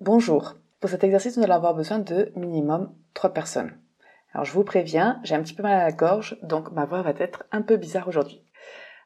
Bonjour. 0.00 0.54
Pour 0.78 0.90
cet 0.90 1.02
exercice, 1.02 1.36
nous 1.36 1.42
allons 1.42 1.56
avoir 1.56 1.74
besoin 1.74 1.98
de 1.98 2.30
minimum 2.36 2.94
3 3.14 3.34
personnes. 3.34 3.76
Alors 4.32 4.44
je 4.44 4.52
vous 4.52 4.62
préviens, 4.62 5.18
j'ai 5.24 5.34
un 5.34 5.42
petit 5.42 5.54
peu 5.54 5.64
mal 5.64 5.72
à 5.72 5.82
la 5.82 5.90
gorge, 5.90 6.38
donc 6.44 6.70
ma 6.70 6.84
voix 6.84 7.02
va 7.02 7.10
être 7.18 7.46
un 7.50 7.62
peu 7.62 7.76
bizarre 7.76 8.06
aujourd'hui. 8.06 8.44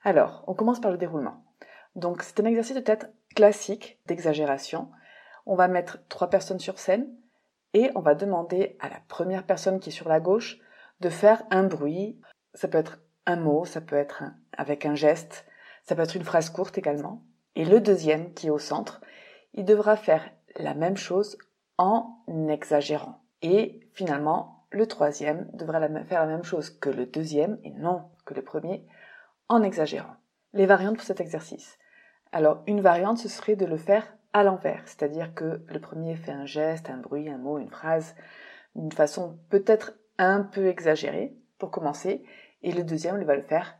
Alors, 0.05 0.45
on 0.49 0.53
commence 0.53 0.83
par 0.83 0.91
le 0.91 0.99
déroulement. 0.99 1.45
Donc 1.97 2.23
c'est 2.23 2.39
un 2.41 2.45
exercice 2.45 2.77
de 2.77 2.81
tête 2.81 3.11
classique 3.35 4.01
d'exagération. 4.05 4.91
On 5.47 5.55
va 5.55 5.67
mettre 5.67 6.07
trois 6.09 6.29
personnes 6.29 6.61
sur 6.61 6.79
scène 6.79 7.09
et 7.73 7.91
on 7.95 8.01
va 8.01 8.15
demander 8.15 8.77
à 8.79 8.91
la 8.91 9.01
première 9.09 9.47
personne 9.47 9.81
qui 9.81 9.89
est 9.89 9.93
sur 9.93 10.11
la 10.11 10.21
gauche 10.21 10.59
de 11.01 11.09
faire 11.09 11.43
un 11.51 11.63
bruit. 11.63 12.21
Ça 12.53 12.69
peut 12.69 12.77
être 12.77 12.99
un 13.25 13.37
mot, 13.37 13.65
ça 13.65 13.81
peut 13.81 13.97
être 13.97 14.25
avec 14.59 14.85
un 14.85 14.95
geste, 14.95 15.47
ça 15.85 15.97
peut 15.97 16.03
être 16.03 16.17
une 16.17 16.25
phrase 16.25 16.51
courte 16.51 16.77
également. 16.77 17.23
Et 17.57 17.65
le 17.65 17.81
deuxième 17.81 18.35
qui 18.35 18.49
est 18.49 18.51
au 18.51 18.59
centre, 18.59 19.01
il 19.55 19.65
devra 19.65 19.97
faire 19.97 20.23
la 20.57 20.75
même 20.75 20.97
chose 20.97 21.39
en 21.79 22.17
exagérant. 22.49 23.23
Et 23.43 23.81
finalement, 23.93 24.67
le 24.71 24.87
troisième 24.87 25.49
devra 25.53 25.81
faire 26.05 26.21
la 26.21 26.27
même 26.27 26.45
chose 26.45 26.71
que 26.71 26.91
le 26.91 27.07
deuxième 27.07 27.59
et 27.65 27.71
non 27.71 28.05
que 28.25 28.35
le 28.35 28.43
premier 28.43 28.87
en 29.49 29.63
exagérant. 29.63 30.17
Les 30.53 30.67
variantes 30.67 30.97
pour 30.97 31.05
cet 31.05 31.21
exercice. 31.21 31.79
Alors, 32.33 32.63
une 32.67 32.81
variante, 32.81 33.19
ce 33.19 33.29
serait 33.29 33.57
de 33.57 33.67
le 33.67 33.77
faire 33.77 34.15
à 34.33 34.43
l'envers, 34.43 34.83
c'est-à-dire 34.87 35.35
que 35.35 35.63
le 35.69 35.81
premier 35.81 36.17
fait 36.17 36.33
un 36.33 36.47
geste, 36.47 36.89
un 36.89 36.97
bruit, 36.97 37.29
un 37.29 37.37
mot, 37.37 37.59
une 37.59 37.71
phrase, 37.71 38.15
d'une 38.75 38.93
façon 38.93 39.39
peut-être 39.51 39.93
un 40.17 40.43
peu 40.43 40.69
exagérée 40.69 41.37
pour 41.59 41.71
commencer, 41.71 42.25
et 42.63 42.73
le 42.73 42.85
deuxième 42.85 43.21
il 43.21 43.27
va 43.27 43.37
le 43.37 43.43
faire 43.43 43.77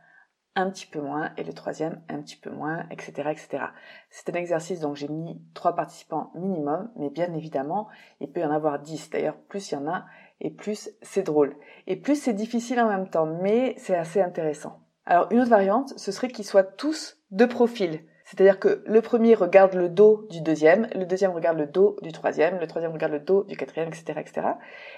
un 0.55 0.69
petit 0.69 0.85
peu 0.85 1.01
moins, 1.01 1.31
et 1.37 1.43
le 1.43 1.53
troisième 1.53 2.01
un 2.09 2.21
petit 2.21 2.35
peu 2.35 2.51
moins, 2.51 2.85
etc., 2.91 3.29
etc. 3.31 3.65
C'est 4.09 4.29
un 4.29 4.33
exercice 4.33 4.79
donc 4.79 4.95
j'ai 4.95 5.07
mis 5.07 5.41
trois 5.53 5.75
participants 5.75 6.31
minimum, 6.35 6.91
mais 6.95 7.09
bien 7.09 7.33
évidemment, 7.33 7.87
il 8.19 8.31
peut 8.31 8.41
y 8.41 8.45
en 8.45 8.51
avoir 8.51 8.79
dix. 8.79 9.09
D'ailleurs, 9.09 9.37
plus 9.49 9.71
il 9.71 9.75
y 9.75 9.77
en 9.77 9.87
a, 9.87 10.05
et 10.41 10.51
plus 10.51 10.91
c'est 11.01 11.23
drôle. 11.23 11.55
Et 11.87 11.95
plus 11.95 12.21
c'est 12.21 12.33
difficile 12.33 12.79
en 12.79 12.89
même 12.89 13.09
temps, 13.09 13.25
mais 13.25 13.75
c'est 13.77 13.95
assez 13.95 14.21
intéressant. 14.21 14.79
Alors, 15.05 15.27
une 15.31 15.39
autre 15.39 15.49
variante, 15.49 15.93
ce 15.97 16.11
serait 16.11 16.29
qu'ils 16.29 16.45
soient 16.45 16.63
tous 16.63 17.17
de 17.31 17.45
profil. 17.45 18.01
C'est-à-dire 18.25 18.59
que 18.59 18.83
le 18.85 19.01
premier 19.01 19.35
regarde 19.35 19.73
le 19.73 19.89
dos 19.89 20.27
du 20.29 20.41
deuxième, 20.41 20.87
le 20.95 21.05
deuxième 21.05 21.31
regarde 21.31 21.57
le 21.57 21.67
dos 21.67 21.97
du 22.01 22.11
troisième, 22.11 22.57
le 22.59 22.67
troisième 22.67 22.93
regarde 22.93 23.11
le 23.11 23.19
dos 23.19 23.43
du 23.43 23.57
quatrième, 23.57 23.89
etc., 23.89 24.13
etc. 24.17 24.47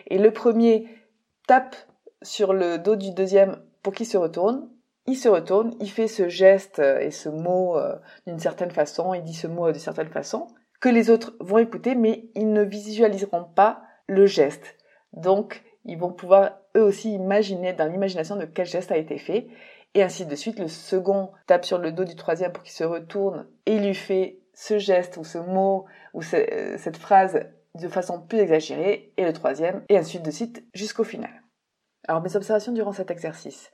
Et 0.07 0.19
le 0.19 0.31
premier 0.31 0.87
tape 1.47 1.75
sur 2.21 2.53
le 2.53 2.77
dos 2.77 2.95
du 2.95 3.11
deuxième 3.11 3.57
pour 3.81 3.93
qu'il 3.93 4.05
se 4.05 4.17
retourne. 4.17 4.69
Il 5.07 5.15
se 5.15 5.29
retourne, 5.29 5.75
il 5.79 5.89
fait 5.89 6.07
ce 6.07 6.29
geste 6.29 6.79
et 6.79 7.11
ce 7.11 7.29
mot 7.29 7.77
euh, 7.77 7.95
d'une 8.25 8.39
certaine 8.39 8.71
façon, 8.71 9.13
il 9.13 9.23
dit 9.23 9.33
ce 9.33 9.47
mot 9.47 9.71
d'une 9.71 9.79
certaine 9.79 10.09
façon, 10.09 10.47
que 10.79 10.89
les 10.89 11.09
autres 11.09 11.35
vont 11.39 11.59
écouter, 11.59 11.95
mais 11.95 12.29
ils 12.35 12.51
ne 12.51 12.63
visualiseront 12.63 13.43
pas 13.43 13.83
le 14.07 14.25
geste. 14.25 14.75
Donc, 15.13 15.63
ils 15.85 15.97
vont 15.97 16.11
pouvoir 16.11 16.59
eux 16.75 16.81
aussi 16.81 17.13
imaginer 17.13 17.73
dans 17.73 17.85
l'imagination 17.85 18.35
de 18.35 18.45
quel 18.45 18.65
geste 18.65 18.91
a 18.91 18.97
été 18.97 19.17
fait 19.17 19.47
et 19.93 20.03
ainsi 20.03 20.25
de 20.25 20.35
suite. 20.35 20.59
Le 20.59 20.67
second 20.67 21.31
tape 21.47 21.65
sur 21.65 21.77
le 21.77 21.91
dos 21.91 22.03
du 22.03 22.15
troisième 22.15 22.51
pour 22.51 22.63
qu'il 22.63 22.73
se 22.73 22.83
retourne 22.83 23.47
et 23.65 23.79
lui 23.79 23.93
fait 23.93 24.39
ce 24.53 24.77
geste 24.77 25.17
ou 25.17 25.23
ce 25.23 25.37
mot 25.37 25.85
ou 26.13 26.21
euh, 26.33 26.77
cette 26.77 26.97
phrase 26.97 27.45
de 27.75 27.87
façon 27.87 28.21
plus 28.21 28.39
exagérée 28.39 29.11
et 29.17 29.25
le 29.25 29.33
troisième 29.33 29.83
et 29.89 29.97
ainsi 29.97 30.19
de 30.19 30.31
suite 30.31 30.63
jusqu'au 30.73 31.03
final. 31.03 31.31
Alors 32.07 32.21
mes 32.21 32.35
observations 32.35 32.71
durant 32.71 32.93
cet 32.93 33.11
exercice. 33.11 33.71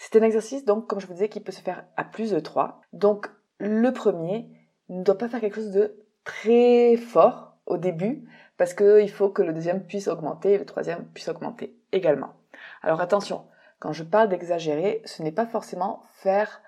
C'est 0.00 0.16
un 0.16 0.22
exercice 0.22 0.64
donc 0.64 0.86
comme 0.86 1.00
je 1.00 1.06
vous 1.06 1.12
disais 1.12 1.28
qui 1.28 1.40
peut 1.40 1.52
se 1.52 1.60
faire 1.60 1.84
à 1.96 2.04
plus 2.04 2.30
de 2.30 2.38
trois. 2.38 2.80
Donc 2.92 3.28
le 3.58 3.92
premier 3.92 4.48
ne 4.88 5.02
doit 5.02 5.18
pas 5.18 5.28
faire 5.28 5.40
quelque 5.40 5.56
chose 5.56 5.72
de 5.72 5.96
très 6.24 6.96
fort 6.96 7.56
au 7.66 7.76
début 7.76 8.26
parce 8.56 8.74
qu'il 8.74 9.10
faut 9.10 9.28
que 9.28 9.42
le 9.42 9.52
deuxième 9.52 9.84
puisse 9.84 10.06
augmenter 10.06 10.52
et 10.52 10.58
le 10.58 10.64
troisième 10.64 11.04
puisse 11.08 11.28
augmenter 11.28 11.76
également. 11.90 12.34
Alors 12.80 13.00
attention, 13.00 13.44
quand 13.80 13.92
je 13.92 14.04
parle 14.04 14.28
d'exagérer, 14.28 15.02
ce 15.04 15.22
n'est 15.22 15.32
pas 15.32 15.46
forcément 15.46 16.04
faire 16.14 16.62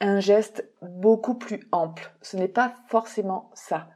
un 0.00 0.20
geste 0.20 0.66
beaucoup 0.80 1.34
plus 1.34 1.68
ample. 1.72 2.10
Ce 2.22 2.38
n'est 2.38 2.48
pas 2.48 2.74
forcément 2.88 3.50
ça. 3.52 3.88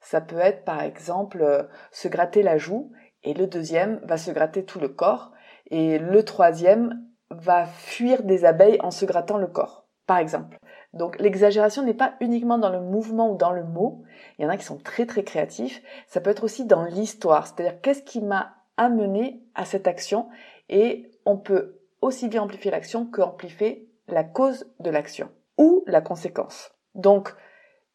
Ça 0.00 0.22
peut 0.22 0.38
être 0.38 0.64
par 0.64 0.80
exemple 0.80 1.42
euh, 1.42 1.64
se 1.90 2.08
gratter 2.08 2.42
la 2.42 2.56
joue 2.56 2.92
et 3.24 3.34
le 3.34 3.46
deuxième 3.46 4.00
va 4.04 4.16
se 4.16 4.30
gratter 4.30 4.64
tout 4.64 4.80
le 4.80 4.88
corps 4.88 5.32
et 5.70 5.98
le 5.98 6.24
troisième 6.24 7.11
va 7.38 7.66
fuir 7.66 8.22
des 8.22 8.44
abeilles 8.44 8.78
en 8.80 8.90
se 8.90 9.04
grattant 9.04 9.38
le 9.38 9.46
corps, 9.46 9.86
par 10.06 10.18
exemple. 10.18 10.58
Donc 10.92 11.18
l'exagération 11.18 11.82
n'est 11.82 11.94
pas 11.94 12.14
uniquement 12.20 12.58
dans 12.58 12.70
le 12.70 12.80
mouvement 12.80 13.30
ou 13.32 13.36
dans 13.36 13.52
le 13.52 13.64
mot, 13.64 14.02
il 14.38 14.42
y 14.42 14.46
en 14.46 14.50
a 14.50 14.56
qui 14.56 14.64
sont 14.64 14.78
très 14.78 15.06
très 15.06 15.24
créatifs, 15.24 15.82
ça 16.06 16.20
peut 16.20 16.30
être 16.30 16.44
aussi 16.44 16.64
dans 16.64 16.84
l'histoire, 16.84 17.46
c'est-à-dire 17.46 17.80
qu'est-ce 17.80 18.02
qui 18.02 18.20
m'a 18.20 18.54
amené 18.76 19.42
à 19.54 19.64
cette 19.64 19.86
action? 19.86 20.28
Et 20.68 21.10
on 21.24 21.36
peut 21.36 21.80
aussi 22.00 22.28
bien 22.28 22.42
amplifier 22.42 22.70
l'action 22.70 23.06
que 23.06 23.22
amplifier 23.22 23.88
la 24.08 24.24
cause 24.24 24.66
de 24.80 24.90
l'action 24.90 25.30
ou 25.56 25.84
la 25.86 26.00
conséquence. 26.00 26.72
Donc, 26.94 27.34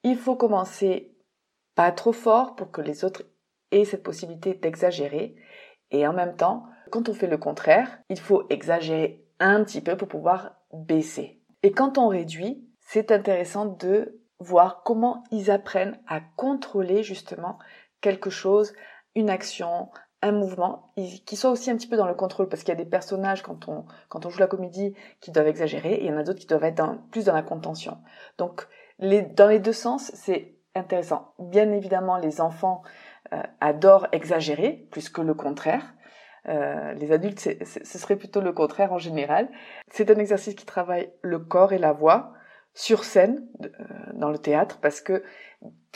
il 0.04 0.18
faut 0.18 0.36
commencer 0.36 1.16
pas 1.76 1.92
trop 1.92 2.14
fort 2.14 2.56
pour 2.56 2.72
que 2.72 2.82
les 2.82 3.04
autres 3.04 3.24
aient 3.72 3.86
cette 3.86 4.04
possibilité 4.04 4.54
d'exagérer. 4.54 5.36
Et 5.92 6.08
en 6.08 6.14
même 6.14 6.36
temps, 6.36 6.66
quand 6.92 7.10
on 7.10 7.14
fait 7.14 7.28
le 7.28 7.38
contraire, 7.38 8.00
il 8.10 8.20
faut 8.20 8.48
exagérer 8.50 9.27
un 9.40 9.64
petit 9.64 9.82
peu 9.82 9.98
pour 9.98 10.08
pouvoir 10.08 10.56
baisser. 10.74 11.42
Et 11.64 11.72
quand 11.72 11.98
on 11.98 12.08
réduit, 12.08 12.64
c'est 12.80 13.12
intéressant 13.12 13.66
de 13.66 14.22
voir 14.40 14.84
comment 14.84 15.24
ils 15.32 15.52
apprennent 15.52 16.00
à 16.08 16.22
contrôler 16.36 17.04
justement 17.04 17.58
quelque 18.02 18.30
chose, 18.30 18.74
une 19.16 19.30
action, 19.30 19.90
un 20.22 20.32
mouvement 20.32 20.94
qui 21.26 21.36
soit 21.36 21.52
aussi 21.52 21.70
un 21.70 21.76
petit 21.76 21.88
peu 21.88 21.98
dans 21.98 22.08
le 22.08 22.14
contrôle 22.14 22.50
parce 22.50 22.64
qu'il 22.64 22.70
y 22.70 22.78
a 22.78 22.84
des 22.84 22.90
personnages 22.90 23.44
quand 23.44 23.68
on 23.68 23.86
quand 24.10 24.26
on 24.26 24.30
joue 24.30 24.40
la 24.40 24.48
comédie 24.48 24.96
qui 25.22 25.32
doivent 25.32 25.48
exagérer 25.48 25.94
et 25.94 26.06
il 26.06 26.10
y 26.10 26.14
en 26.14 26.18
a 26.18 26.24
d'autres 26.24 26.40
qui 26.40 26.48
doivent 26.48 26.64
être 26.64 26.98
plus 27.12 27.26
dans 27.26 27.34
la 27.34 27.44
contention. 27.44 27.98
Donc 28.38 28.68
dans 29.00 29.48
les 29.48 29.60
deux 29.60 29.74
sens, 29.74 30.12
c'est 30.16 30.56
intéressant. 30.76 31.34
Bien 31.40 31.72
évidemment, 31.72 32.18
les 32.18 32.42
enfants 32.42 32.82
euh, 33.34 33.42
adorent 33.60 34.08
exagérer 34.12 34.88
plus 34.92 35.10
que 35.10 35.22
le 35.22 35.34
contraire. 35.34 35.94
Euh, 36.48 36.94
les 36.94 37.12
adultes, 37.12 37.40
ce 37.40 37.98
serait 37.98 38.16
plutôt 38.16 38.42
le 38.42 38.54
contraire 38.54 38.94
en 38.94 38.98
général. 38.98 39.50
C'est 39.92 40.10
un 40.12 40.16
exercice 40.16 40.56
qui 40.56 40.66
travaille 40.66 41.12
le 41.22 41.40
corps 41.40 41.74
et 41.74 41.78
la 41.78 41.92
voix 41.92 42.34
sur 42.74 43.04
scène 43.04 43.48
euh, 43.64 43.68
dans 44.14 44.30
le 44.30 44.38
théâtre 44.38 44.78
parce 44.82 45.02
que 45.02 45.24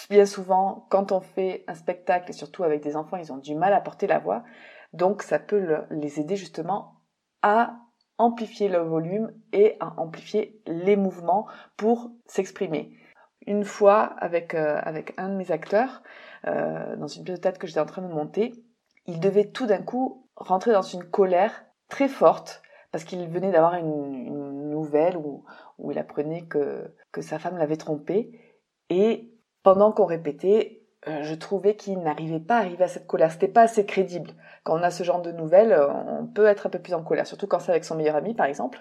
bien 0.10 0.26
souvent 0.26 0.88
quand 0.90 1.12
on 1.12 1.22
fait 1.22 1.64
un 1.68 1.76
spectacle 1.76 2.32
et 2.32 2.34
surtout 2.34 2.64
avec 2.64 2.82
des 2.82 2.96
enfants 2.96 3.18
ils 3.18 3.32
ont 3.32 3.38
du 3.38 3.54
mal 3.54 3.72
à 3.72 3.82
porter 3.82 4.08
la 4.08 4.18
voix 4.18 4.44
donc 4.92 5.22
ça 5.22 5.38
peut 5.38 5.84
les 5.92 6.20
aider 6.20 6.36
justement 6.36 6.96
à 7.44 7.76
amplifier 8.22 8.70
le 8.70 8.80
volume 8.80 9.32
et 9.52 9.78
à 9.80 10.00
amplifier 10.00 10.62
les 10.68 10.96
mouvements 10.96 11.48
pour 11.76 12.12
s'exprimer. 12.28 12.96
Une 13.48 13.64
fois 13.64 14.04
avec 14.04 14.54
euh, 14.54 14.80
avec 14.84 15.14
un 15.18 15.30
de 15.30 15.36
mes 15.36 15.52
acteurs 15.52 16.04
euh, 16.48 16.96
dans 16.98 17.08
une 17.08 17.24
pièce 17.24 17.38
de 17.38 17.42
théâtre 17.42 17.60
que 17.60 17.68
j'étais 17.68 17.80
en 17.80 17.86
train 17.86 18.04
de 18.04 18.14
monter, 18.14 18.54
il 19.08 19.20
devait 19.20 19.50
tout 19.50 19.66
d'un 19.66 19.82
coup 19.82 20.21
rentrer 20.42 20.72
dans 20.72 20.82
une 20.82 21.04
colère 21.04 21.64
très 21.90 22.08
forte 22.08 22.62
parce 22.92 23.04
qu'il 23.04 23.26
venait 23.30 23.52
d'avoir 23.52 23.76
une, 23.76 24.70
nouvelle 24.70 25.18
où, 25.18 25.44
il 25.92 26.00
apprenait 26.00 26.44
que, 26.44 26.94
que 27.12 27.22
sa 27.22 27.40
femme 27.40 27.58
l'avait 27.58 27.78
trompé. 27.78 28.40
Et 28.90 29.34
pendant 29.64 29.92
qu'on 29.92 30.06
répétait, 30.06 30.82
euh, 31.08 31.24
je 31.24 31.34
trouvais 31.34 31.76
qu'il 31.76 32.00
n'arrivait 32.00 32.40
pas 32.40 32.58
à 32.58 32.60
arriver 32.60 32.84
à 32.84 32.88
cette 32.88 33.08
colère. 33.08 33.32
C'était 33.32 33.48
pas 33.48 33.62
assez 33.62 33.86
crédible. 33.86 34.32
Quand 34.64 34.80
on 34.80 34.84
a 34.84 34.92
ce 34.92 35.04
genre 35.04 35.22
de 35.22 35.32
nouvelles, 35.32 35.72
euh, 35.72 35.88
on 35.88 36.28
peut 36.28 36.46
être 36.46 36.68
un 36.68 36.70
peu 36.70 36.80
plus 36.80 36.94
en 36.94 37.04
colère, 37.04 37.26
surtout 37.26 37.48
quand 37.48 37.60
c'est 37.60 37.72
avec 37.72 37.86
son 37.86 37.96
meilleur 37.96 38.16
ami, 38.16 38.36
par 38.36 38.46
exemple. 38.46 38.80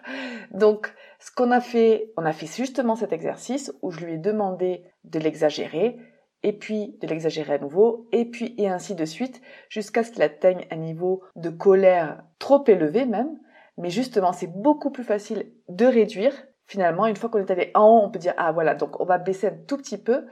Donc, 0.50 0.94
ce 1.18 1.30
qu'on 1.30 1.50
a 1.50 1.60
fait, 1.60 2.12
on 2.16 2.26
a 2.26 2.32
fait 2.32 2.46
justement 2.46 2.94
cet 2.94 3.12
exercice 3.12 3.72
où 3.80 3.90
je 3.90 4.04
lui 4.04 4.14
ai 4.14 4.18
demandé 4.18 4.84
de 5.04 5.18
l'exagérer, 5.18 5.98
et 6.42 6.52
puis 6.52 6.96
de 7.00 7.06
l'exagérer 7.06 7.54
à 7.54 7.58
nouveau, 7.58 8.08
et 8.12 8.24
puis 8.24 8.54
et 8.58 8.68
ainsi 8.68 8.94
de 8.94 9.04
suite, 9.04 9.40
jusqu'à 9.68 10.02
ce 10.02 10.10
qu'il 10.10 10.22
atteigne 10.22 10.66
un 10.70 10.76
niveau 10.76 11.22
de 11.36 11.50
colère 11.50 12.22
trop 12.38 12.64
élevé 12.66 13.04
même. 13.04 13.38
Mais 13.76 13.90
justement, 13.90 14.32
c'est 14.32 14.46
beaucoup 14.46 14.90
plus 14.90 15.04
facile 15.04 15.52
de 15.68 15.86
réduire. 15.86 16.32
Finalement, 16.66 17.06
une 17.06 17.16
fois 17.16 17.30
qu'on 17.30 17.38
est 17.38 17.50
allé 17.50 17.70
en 17.74 17.84
haut, 17.84 18.02
on 18.04 18.10
peut 18.10 18.18
dire, 18.18 18.34
ah 18.36 18.52
voilà, 18.52 18.74
donc 18.74 19.00
on 19.00 19.04
va 19.04 19.18
baisser 19.18 19.48
un 19.48 19.56
tout 19.66 19.76
petit 19.76 19.98
peu 19.98 20.26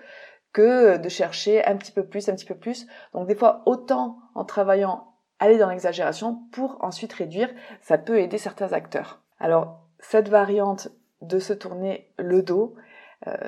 que 0.52 0.96
de 0.96 1.08
chercher 1.08 1.64
un 1.64 1.76
petit 1.76 1.92
peu 1.92 2.06
plus, 2.06 2.28
un 2.28 2.34
petit 2.34 2.46
peu 2.46 2.56
plus. 2.56 2.86
Donc 3.12 3.26
des 3.26 3.34
fois, 3.34 3.62
autant 3.66 4.18
en 4.34 4.44
travaillant, 4.44 5.14
aller 5.38 5.58
dans 5.58 5.70
l'exagération 5.70 6.40
pour 6.52 6.78
ensuite 6.80 7.12
réduire, 7.12 7.50
ça 7.80 7.98
peut 7.98 8.20
aider 8.20 8.38
certains 8.38 8.72
acteurs. 8.72 9.22
Alors 9.38 9.80
cette 10.00 10.28
variante 10.28 10.88
de 11.22 11.38
se 11.38 11.52
tourner 11.52 12.12
le 12.18 12.42
dos, 12.42 12.74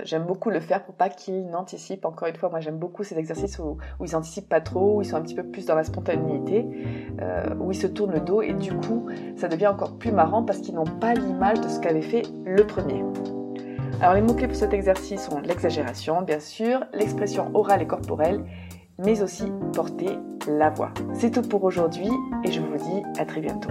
j'aime 0.05 0.25
beaucoup 0.25 0.51
le 0.51 0.61
faire 0.61 0.85
pour 0.85 0.95
pas 0.95 1.09
qu'ils 1.09 1.49
n'anticipent. 1.49 2.05
Encore 2.05 2.29
une 2.29 2.37
fois, 2.37 2.51
moi 2.51 2.61
j'aime 2.61 2.79
beaucoup 2.79 3.05
ces 3.05 3.19
exercices 3.19 3.59
où, 3.59 3.79
où, 3.99 4.05
ils 4.05 4.17
anticipent 4.17 4.49
pas 4.49 4.61
trop, 4.61 4.99
où 4.99 5.03
ils 5.03 5.07
sont 5.07 5.17
un 5.17 5.23
petit 5.23 5.35
peu 5.35 5.45
plus 5.45 5.67
dans 5.67 5.75
la 5.75 5.85
spontanéité, 5.85 6.67
euh, 7.21 7.55
où 7.59 7.71
ils 7.71 7.77
se 7.77 7.87
tournent 7.87 8.13
le 8.13 8.21
dos 8.21 8.43
et 8.43 8.53
du 8.53 8.73
coup 8.73 9.07
ça 9.37 9.49
devient 9.49 9.69
encore 9.69 9.97
plus 9.99 10.13
marrant 10.13 10.43
parce 10.43 10.59
qu'ils 10.59 10.75
n'ont 10.75 10.85
pas 10.85 11.15
l'image 11.15 11.61
de 11.61 11.69
ce 11.69 11.81
qu'avait 11.81 12.03
fait 12.03 12.23
le 12.45 12.67
premier. 12.67 13.05
Alors 14.01 14.15
les 14.15 14.23
mots-clés 14.23 14.49
pour 14.49 14.57
cet 14.57 14.73
exercice 14.73 15.21
sont 15.21 15.41
l'exagération, 15.41 16.23
bien 16.23 16.41
sûr, 16.41 16.85
l'expression 16.95 17.51
orale 17.55 17.83
et 17.83 17.87
corporelle, 17.87 18.45
mais 18.99 19.23
aussi 19.23 19.45
porter 19.75 20.19
la 20.49 20.71
voix. 20.71 20.93
C'est 21.13 21.31
tout 21.31 21.43
pour 21.43 21.65
aujourd'hui 21.65 22.09
et 22.45 22.51
je 22.51 22.61
vous 22.61 22.77
dis 22.77 23.03
à 23.19 23.27
très 23.27 23.41
bientôt. 23.41 23.69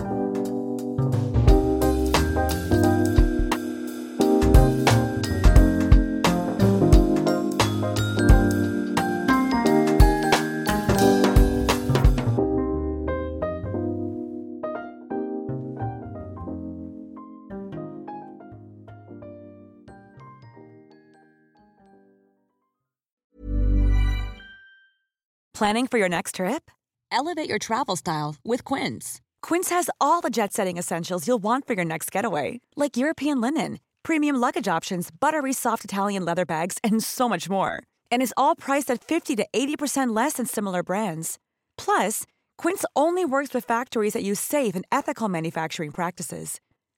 Planning 25.60 25.88
for 25.88 25.98
your 25.98 26.08
next 26.08 26.36
trip? 26.36 26.72
Elevate 27.12 27.50
your 27.50 27.60
travel 27.60 27.98
style 27.98 28.38
with 28.46 28.64
Quince. 28.64 29.20
Quince 29.42 29.70
has 29.72 29.90
all 30.00 30.22
the 30.22 30.30
jet 30.30 30.54
setting 30.54 30.78
essentials 30.78 31.28
you'll 31.28 31.44
want 31.44 31.68
for 31.68 31.74
your 31.74 31.84
next 31.84 32.14
getaway, 32.14 32.62
like 32.78 32.96
European 32.96 33.42
linen, 33.42 33.82
premium 34.02 34.38
luggage 34.38 34.70
options, 34.70 35.12
buttery 35.12 35.52
soft 35.52 35.84
Italian 35.84 36.24
leather 36.24 36.46
bags, 36.46 36.78
and 36.82 37.04
so 37.04 37.28
much 37.28 37.50
more. 37.50 37.84
And 38.10 38.22
is 38.22 38.34
all 38.38 38.56
priced 38.56 38.90
at 38.90 39.04
50 39.04 39.36
to 39.36 39.46
80% 39.52 40.16
less 40.16 40.36
than 40.36 40.46
similar 40.46 40.82
brands. 40.82 41.38
Plus, 41.78 42.26
Quince 42.58 42.86
only 42.96 43.26
works 43.26 43.54
with 43.54 43.66
factories 43.66 44.14
that 44.14 44.24
use 44.24 44.40
safe 44.40 44.76
and 44.76 44.86
ethical 44.94 45.28
manufacturing 45.28 45.92
practices. 45.92 46.62